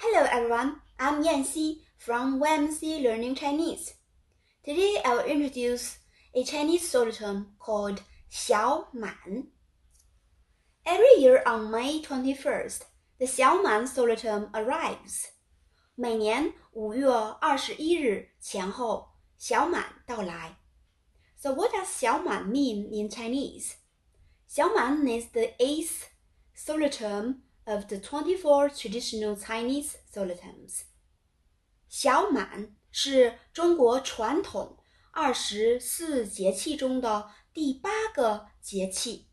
[0.00, 3.94] Hello everyone, I'm Yanxi from YMC Learning Chinese.
[4.64, 5.98] Today I will introduce
[6.34, 9.48] a Chinese solitone called Xiao Man.
[10.84, 12.82] Every year on May 21st,
[13.20, 15.28] the Xiao Man solitone arrives.
[15.94, 20.56] 每年五月二十一日前后，小满到来。
[21.36, 23.74] So what does 小满 mean in Chinese?
[24.55, 26.11] Xiaoman is the eighth
[26.53, 30.83] solar term of the 24 traditional Chinese solar terms.
[31.89, 34.77] 小满是中国传统
[35.09, 39.25] 二十四节气中的第八个节气。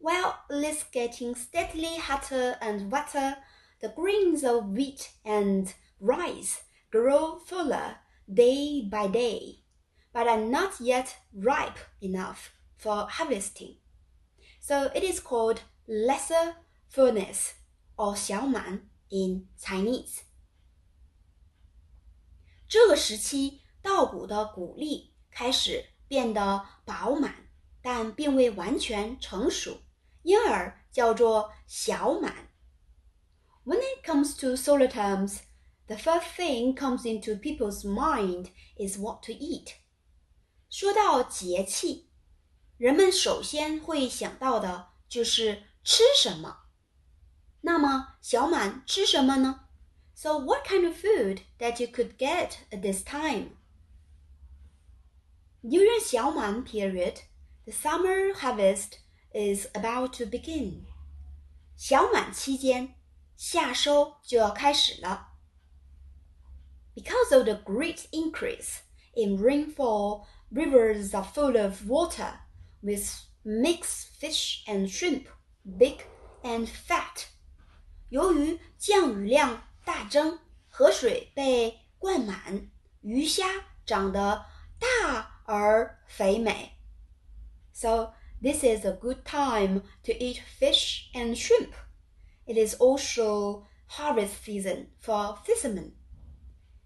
[0.00, 3.36] While it's getting steadily hotter and wetter,
[3.78, 9.62] the grains of wheat and rice grow fuller day by day,
[10.12, 13.76] but are not yet ripe enough for harvesting.
[14.68, 16.56] So it is called lesser
[16.90, 17.54] fullness
[17.96, 20.24] or xiaoman in Chinese.
[22.68, 27.48] 这个时期，稻谷的谷粒开始变得饱满，
[27.80, 29.80] 但并未完全成熟，
[30.22, 32.50] 因而叫做小满。
[33.64, 35.38] When it comes to solar terms,
[35.86, 39.76] the first thing comes into people's mind is what to eat.
[40.68, 42.07] 说到节气。
[42.77, 46.63] 人们首先会想到的就是吃什么。
[47.61, 49.61] 那么小满吃什么呢？
[50.15, 53.51] So what kind of food that you could get at this time?
[55.63, 57.21] During 小满 period,
[57.65, 58.97] the summer harvest
[59.33, 60.83] is about to begin.
[61.77, 62.95] 小满期间，
[63.37, 65.29] 夏收就要开始了。
[66.95, 68.81] Because of the great increase
[69.15, 72.39] in rainfall, rivers are full of water
[72.81, 73.07] with
[73.43, 75.27] mixed fish and shrimp,
[75.63, 76.01] big
[76.43, 77.27] and fat.
[78.09, 82.69] 由于降雨量大增，河水被灌满，
[83.01, 83.45] 鱼虾
[83.85, 84.45] 长得
[84.79, 86.77] 大而肥美。
[87.73, 91.73] So this is a good time to eat fish and shrimp.
[92.45, 95.93] It is also harvest season for fishermen.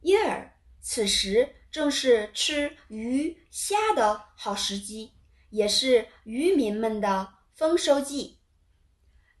[0.00, 5.12] 因而，此时正是吃鱼虾的好时机，
[5.54, 8.38] 也是渔民们的丰收季。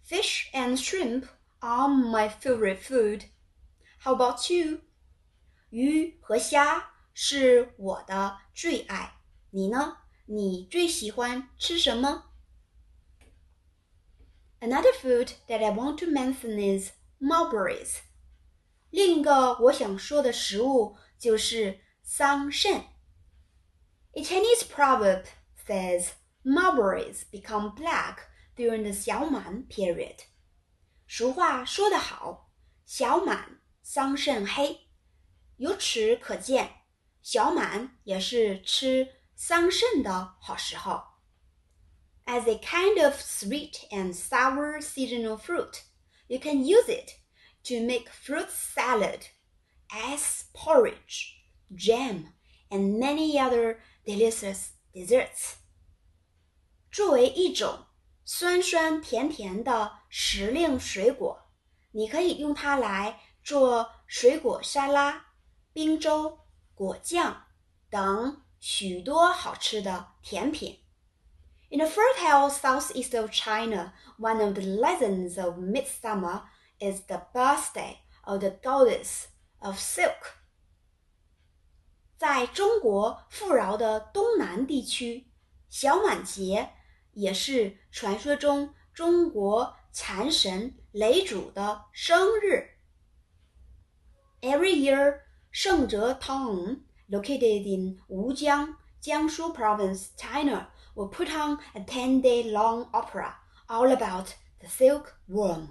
[0.06, 1.24] Fish and shrimp
[1.60, 3.24] are my favorite food.
[4.00, 4.80] How about you?
[5.70, 9.20] 鱼和虾是我的最爱，
[9.50, 9.98] 你呢？
[10.26, 12.24] 你最喜欢吃什么？
[14.60, 16.90] Another food that I want to mention is
[17.20, 17.98] mulberries.
[18.90, 22.82] 另一个我想说的食物就是桑葚。
[24.12, 25.24] A Chinese proverb
[25.66, 26.12] says
[26.44, 30.16] mulberries become black during the 小满 period.
[31.06, 32.50] 俗话说得好，
[32.86, 34.88] 小满桑葚黑。
[35.56, 36.70] 由此可见，
[37.22, 41.02] 小满也是吃桑葚的好时候。
[42.26, 45.82] As a kind of sweet and sour seasonal fruit,
[46.28, 47.16] you can use it
[47.64, 49.22] to make fruit salad,
[49.90, 51.34] ice porridge,
[51.74, 52.32] jam,
[52.70, 55.54] and many other delicious desserts.
[56.90, 57.86] 作为一种
[58.24, 61.46] 酸酸甜甜的时令水果，
[61.92, 65.26] 你可以用它来做水果沙拉、
[65.72, 66.38] 冰粥、
[66.74, 67.44] 果酱
[67.88, 70.78] 等许多好吃的甜品。
[71.70, 76.42] In the fertile southeast of China, one of the legends of midsummer
[76.80, 79.26] is the birthday of the goddess
[79.60, 80.34] of silk.
[82.17, 85.27] 在中国富饶的东南地区，
[85.69, 86.69] 小满节
[87.11, 92.69] 也是传说中中国蚕神嫘祖的生日。
[94.41, 95.21] Every year,
[95.51, 103.35] Shengze Town, located in Wujiang, Jiangsu Province, China, will put on a 10-day-long opera
[103.67, 104.27] all about
[104.59, 105.69] the silkworm.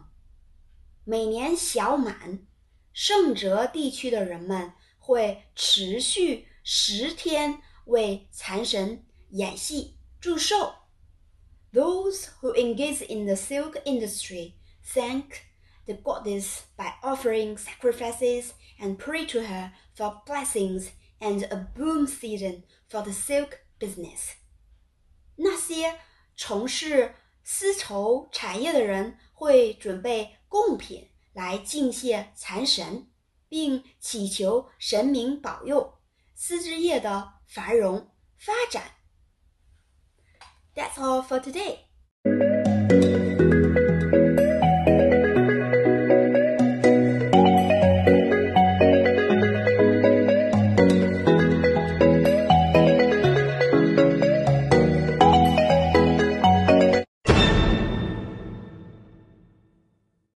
[1.05, 2.47] 每年小满，
[2.93, 4.73] 盛泽地区的人们。
[5.04, 10.74] 会持续十天为蚕神演戏祝寿。
[11.72, 15.44] Those who engage in the silk industry thank
[15.86, 20.90] the goddess by offering sacrifices and pray to her for blessings
[21.20, 24.36] and a boom season for the silk business.
[25.36, 26.00] 那些
[26.36, 33.08] 从事丝绸产业的人会准备贡品来敬谢蚕神，
[33.55, 36.01] 并祈求神明保佑
[36.35, 38.83] 丝织业的繁荣发展。
[40.75, 42.54] That's all for today.